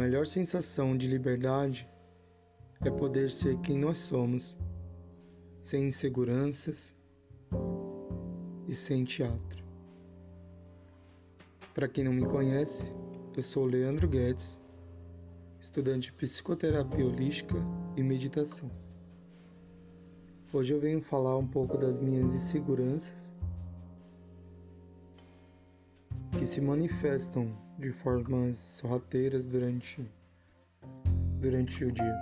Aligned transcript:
melhor 0.00 0.26
sensação 0.26 0.96
de 0.96 1.06
liberdade 1.06 1.86
é 2.80 2.90
poder 2.90 3.30
ser 3.30 3.58
quem 3.58 3.78
nós 3.78 3.98
somos, 3.98 4.56
sem 5.60 5.88
inseguranças 5.88 6.96
e 8.66 8.74
sem 8.74 9.04
teatro. 9.04 9.62
Para 11.74 11.86
quem 11.86 12.02
não 12.02 12.14
me 12.14 12.24
conhece, 12.24 12.90
eu 13.36 13.42
sou 13.42 13.66
Leandro 13.66 14.08
Guedes, 14.08 14.62
estudante 15.60 16.10
de 16.10 16.14
psicoterapia 16.14 17.04
holística 17.04 17.56
e 17.94 18.02
meditação. 18.02 18.70
Hoje 20.50 20.72
eu 20.72 20.80
venho 20.80 21.02
falar 21.02 21.36
um 21.36 21.46
pouco 21.46 21.76
das 21.76 21.98
minhas 21.98 22.34
inseguranças 22.34 23.34
que 26.38 26.46
se 26.46 26.62
manifestam 26.62 27.54
de 27.80 27.90
formas 27.90 28.58
sorrateiras 28.58 29.46
durante, 29.46 30.06
durante 31.40 31.84
o 31.84 31.90
dia. 31.90 32.14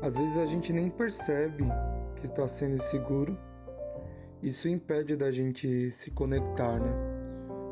Às 0.00 0.16
vezes 0.16 0.38
a 0.38 0.46
gente 0.46 0.72
nem 0.72 0.88
percebe 0.88 1.64
que 2.16 2.24
está 2.24 2.48
sendo 2.48 2.76
inseguro. 2.76 3.38
Isso 4.42 4.68
impede 4.68 5.16
da 5.16 5.30
gente 5.30 5.90
se 5.90 6.10
conectar 6.10 6.80
né, 6.80 6.92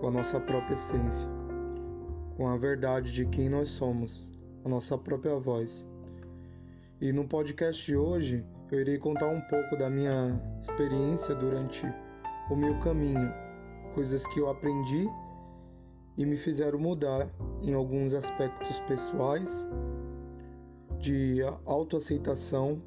com 0.00 0.08
a 0.08 0.10
nossa 0.10 0.38
própria 0.38 0.74
essência, 0.74 1.28
com 2.36 2.46
a 2.46 2.56
verdade 2.56 3.12
de 3.12 3.26
quem 3.26 3.48
nós 3.48 3.70
somos, 3.70 4.30
a 4.64 4.68
nossa 4.68 4.96
própria 4.96 5.36
voz. 5.38 5.84
E 7.00 7.12
no 7.12 7.26
podcast 7.26 7.84
de 7.84 7.96
hoje 7.96 8.44
eu 8.70 8.80
irei 8.80 8.98
contar 8.98 9.28
um 9.28 9.40
pouco 9.40 9.76
da 9.76 9.90
minha 9.90 10.40
experiência 10.60 11.34
durante 11.34 11.84
o 12.48 12.54
meu 12.54 12.78
caminho 12.78 13.32
coisas 13.94 14.26
que 14.28 14.38
eu 14.38 14.48
aprendi 14.48 15.08
e 16.16 16.26
me 16.26 16.36
fizeram 16.36 16.78
mudar 16.78 17.28
em 17.62 17.74
alguns 17.74 18.14
aspectos 18.14 18.80
pessoais 18.80 19.68
de 20.98 21.40
autoaceitação 21.64 22.82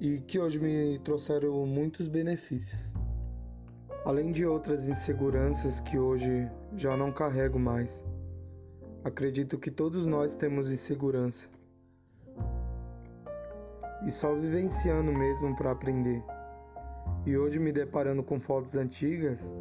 e 0.00 0.20
que 0.20 0.38
hoje 0.38 0.58
me 0.58 0.98
trouxeram 0.98 1.64
muitos 1.66 2.08
benefícios. 2.08 2.92
Além 4.04 4.32
de 4.32 4.44
outras 4.44 4.88
inseguranças 4.88 5.80
que 5.80 5.98
hoje 5.98 6.50
já 6.76 6.96
não 6.96 7.12
carrego 7.12 7.58
mais. 7.58 8.04
Acredito 9.02 9.58
que 9.58 9.70
todos 9.70 10.04
nós 10.04 10.34
temos 10.34 10.70
insegurança. 10.70 11.48
E 14.04 14.10
só 14.10 14.34
vivenciando 14.34 15.12
mesmo 15.12 15.56
para 15.56 15.70
aprender. 15.70 16.22
E 17.24 17.36
hoje 17.36 17.58
me 17.58 17.72
deparando 17.72 18.22
com 18.22 18.38
fotos 18.38 18.76
antigas, 18.76 19.54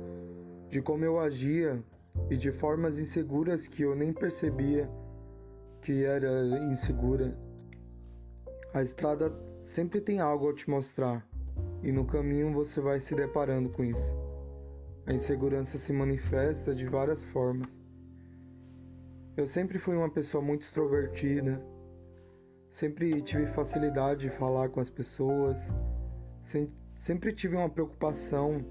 de 0.67 0.81
como 0.81 1.06
eu 1.06 1.19
agia 1.19 1.81
e 2.30 2.38
de 2.38 2.52
formas 2.52 3.00
inseguras 3.00 3.67
que 3.67 3.83
eu 3.83 3.95
nem 3.95 4.14
percebia 4.14 4.89
que 5.81 6.06
era 6.06 6.47
insegura. 6.69 7.38
A 8.73 8.81
estrada 8.81 9.31
sempre 9.61 10.02
tem 10.02 10.19
algo 10.19 10.50
a 10.50 10.53
te 10.53 10.69
mostrar 10.69 11.28
e 11.81 11.91
no 11.91 12.06
caminho 12.06 12.53
você 12.53 12.80
vai 12.81 13.00
se 13.00 13.14
deparando 13.16 13.69
com 13.69 13.84
isso. 13.84 14.16
A 15.06 15.14
insegurança 15.14 15.78
se 15.78 15.91
manifesta 15.91 16.73
de 16.73 16.86
várias 16.86 17.23
formas. 17.23 17.80
Eu 19.36 19.45
sempre 19.45 19.80
fui 19.80 19.95
uma 19.95 20.09
pessoa 20.09 20.44
muito 20.44 20.61
extrovertida, 20.61 21.61
sempre 22.69 23.22
tive 23.22 23.45
facilidade 23.47 24.22
de 24.22 24.30
falar 24.30 24.69
com 24.69 24.80
as 24.80 24.89
pessoas, 24.89 25.73
sempre 26.95 27.34
tive 27.34 27.56
uma 27.56 27.69
preocupação 27.69 28.66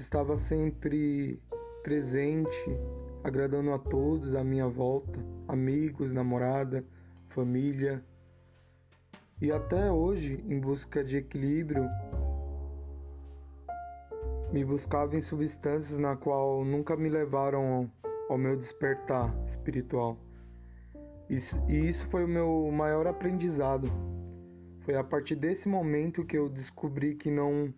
estava 0.00 0.36
sempre 0.36 1.42
presente, 1.82 2.78
agradando 3.22 3.72
a 3.72 3.78
todos 3.78 4.34
à 4.34 4.44
minha 4.44 4.68
volta, 4.68 5.18
amigos, 5.46 6.12
namorada, 6.12 6.84
família. 7.28 8.04
E 9.40 9.52
até 9.52 9.90
hoje, 9.90 10.42
em 10.48 10.58
busca 10.58 11.04
de 11.04 11.16
equilíbrio, 11.16 11.88
me 14.52 14.64
buscava 14.64 15.16
em 15.16 15.20
substâncias 15.20 15.98
na 15.98 16.16
qual 16.16 16.64
nunca 16.64 16.96
me 16.96 17.08
levaram 17.08 17.90
ao 18.28 18.38
meu 18.38 18.56
despertar 18.56 19.34
espiritual. 19.46 20.18
E 21.28 21.36
isso 21.88 22.06
foi 22.08 22.24
o 22.24 22.28
meu 22.28 22.70
maior 22.72 23.06
aprendizado. 23.06 23.90
Foi 24.80 24.96
a 24.96 25.04
partir 25.04 25.36
desse 25.36 25.68
momento 25.68 26.24
que 26.24 26.38
eu 26.38 26.48
descobri 26.48 27.14
que 27.14 27.30
não 27.30 27.72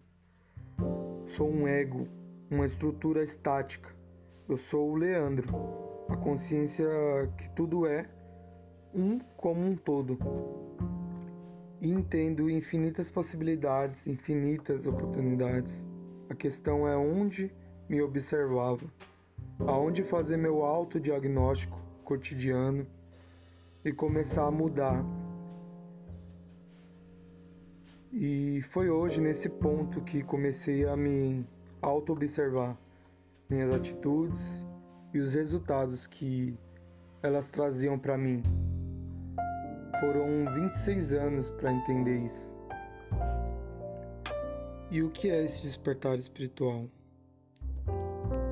Sou 1.31 1.49
um 1.49 1.69
ego, 1.69 2.09
uma 2.51 2.67
estrutura 2.67 3.23
estática. 3.23 3.89
Eu 4.49 4.59
sou 4.59 4.91
o 4.91 4.97
Leandro, 4.97 5.49
a 6.09 6.17
consciência 6.17 6.87
que 7.39 7.49
tudo 7.51 7.87
é 7.87 8.09
um 8.93 9.21
como 9.37 9.65
um 9.65 9.77
todo. 9.77 10.19
E 11.81 11.91
entendo 11.91 12.51
infinitas 12.51 13.11
possibilidades, 13.11 14.07
infinitas 14.07 14.85
oportunidades. 14.85 15.87
A 16.29 16.35
questão 16.35 16.87
é 16.87 16.97
onde 16.97 17.53
me 17.89 18.03
observava, 18.03 18.85
aonde 19.61 20.03
fazer 20.03 20.37
meu 20.37 20.65
autodiagnóstico 20.65 21.79
cotidiano 22.05 22.87
e 23.85 23.93
começar 23.93 24.47
a 24.47 24.51
mudar 24.51 25.05
e 28.13 28.61
foi 28.63 28.91
hoje 28.91 29.21
nesse 29.21 29.49
ponto 29.49 30.01
que 30.01 30.21
comecei 30.25 30.85
a 30.85 30.97
me 30.97 31.47
auto-observar 31.83 32.77
minhas 33.49 33.73
atitudes 33.73 34.65
e 35.13 35.19
os 35.19 35.35
resultados 35.35 36.07
que 36.07 36.59
elas 37.23 37.49
traziam 37.49 37.99
para 37.99 38.17
mim. 38.17 38.43
Foram 40.01 40.53
26 40.55 41.13
anos 41.13 41.51
para 41.51 41.73
entender 41.73 42.25
isso. 42.25 42.57
E 44.91 45.03
o 45.03 45.11
que 45.11 45.31
é 45.31 45.45
esse 45.45 45.63
despertar 45.63 46.19
espiritual? 46.19 46.87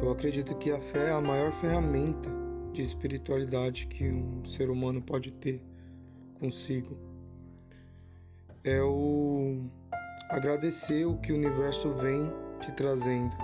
Eu 0.02 0.10
acredito 0.10 0.54
que 0.56 0.70
a 0.70 0.80
fé 0.80 1.08
é 1.08 1.12
a 1.12 1.20
maior 1.20 1.52
ferramenta 1.60 2.30
de 2.72 2.82
espiritualidade 2.82 3.86
que 3.86 4.08
um 4.08 4.44
ser 4.44 4.70
humano 4.70 5.02
pode 5.02 5.32
ter 5.32 5.60
consigo 6.38 6.96
é 8.64 8.82
o 8.82 9.64
agradecer 10.28 11.06
o 11.06 11.16
que 11.16 11.32
o 11.32 11.36
universo 11.36 11.92
vem 11.94 12.30
te 12.58 12.72
trazendo 12.72 13.34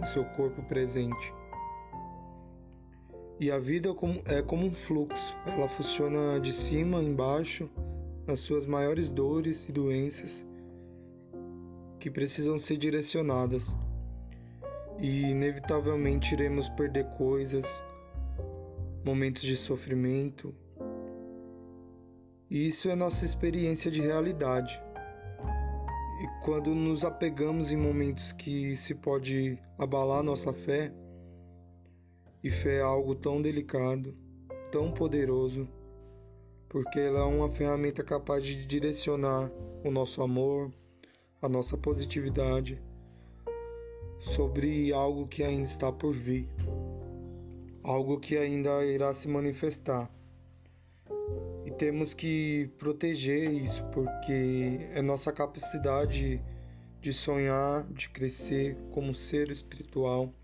em 0.00 0.06
seu 0.06 0.24
corpo 0.24 0.62
presente. 0.62 1.34
E 3.40 3.50
a 3.50 3.58
vida 3.58 3.90
é 4.26 4.42
como 4.42 4.66
um 4.66 4.72
fluxo, 4.72 5.36
ela 5.46 5.68
funciona 5.68 6.40
de 6.40 6.52
cima 6.52 7.02
embaixo 7.02 7.70
nas 8.26 8.40
suas 8.40 8.66
maiores 8.66 9.08
dores 9.08 9.68
e 9.68 9.72
doenças 9.72 10.44
que 11.98 12.10
precisam 12.10 12.58
ser 12.58 12.76
direcionadas. 12.76 13.76
E 14.98 15.30
inevitavelmente 15.30 16.34
iremos 16.34 16.68
perder 16.70 17.04
coisas, 17.16 17.64
momentos 19.04 19.42
de 19.42 19.56
sofrimento, 19.56 20.52
e 22.50 22.68
isso 22.68 22.88
é 22.88 22.96
nossa 22.96 23.26
experiência 23.26 23.90
de 23.90 24.00
realidade. 24.00 24.80
Quando 26.48 26.74
nos 26.74 27.04
apegamos 27.04 27.70
em 27.70 27.76
momentos 27.76 28.32
que 28.32 28.74
se 28.74 28.94
pode 28.94 29.58
abalar 29.76 30.22
nossa 30.22 30.50
fé, 30.50 30.90
e 32.42 32.50
fé 32.50 32.76
é 32.76 32.80
algo 32.80 33.14
tão 33.14 33.42
delicado, 33.42 34.16
tão 34.72 34.90
poderoso, 34.90 35.68
porque 36.66 37.00
ela 37.00 37.18
é 37.18 37.24
uma 37.24 37.50
ferramenta 37.50 38.02
capaz 38.02 38.42
de 38.42 38.64
direcionar 38.64 39.52
o 39.84 39.90
nosso 39.90 40.22
amor, 40.22 40.72
a 41.42 41.50
nossa 41.50 41.76
positividade 41.76 42.80
sobre 44.18 44.90
algo 44.90 45.28
que 45.28 45.44
ainda 45.44 45.66
está 45.66 45.92
por 45.92 46.14
vir, 46.14 46.48
algo 47.82 48.18
que 48.18 48.38
ainda 48.38 48.86
irá 48.86 49.12
se 49.12 49.28
manifestar 49.28 50.10
temos 51.78 52.12
que 52.12 52.68
proteger 52.76 53.48
isso, 53.52 53.84
porque 53.92 54.80
é 54.92 55.00
nossa 55.00 55.32
capacidade 55.32 56.42
de 57.00 57.12
sonhar, 57.12 57.84
de 57.92 58.08
crescer 58.08 58.76
como 58.90 59.14
ser 59.14 59.48
espiritual, 59.48 60.34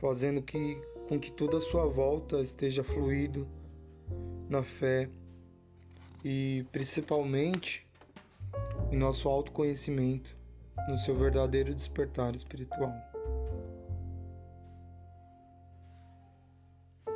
fazendo 0.00 0.42
que, 0.42 0.76
com 1.08 1.18
que 1.18 1.30
toda 1.30 1.58
a 1.58 1.60
sua 1.60 1.86
volta 1.86 2.40
esteja 2.40 2.82
fluido 2.82 3.46
na 4.48 4.64
fé 4.64 5.08
e 6.24 6.66
principalmente 6.72 7.86
em 8.90 8.96
nosso 8.96 9.28
autoconhecimento, 9.28 10.36
no 10.88 10.98
seu 10.98 11.16
verdadeiro 11.16 11.72
despertar 11.72 12.34
espiritual. 12.34 12.92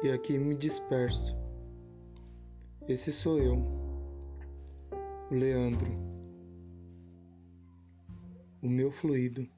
E 0.05 0.11
aqui 0.11 0.39
me 0.39 0.55
disperso 0.55 1.46
esse 2.89 3.11
sou 3.13 3.39
eu, 3.39 3.63
Leandro, 5.31 5.91
o 8.63 8.69
meu 8.69 8.91
fluido. 8.91 9.49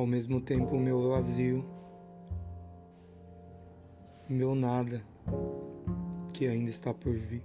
ao 0.00 0.06
mesmo 0.06 0.40
tempo 0.40 0.76
o 0.76 0.80
meu 0.80 1.08
vazio, 1.08 1.64
o 4.30 4.32
meu 4.32 4.54
nada 4.54 5.02
que 6.32 6.46
ainda 6.46 6.70
está 6.70 6.94
por 6.94 7.16
vir. 7.16 7.42